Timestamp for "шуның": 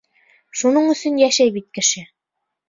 0.61-0.89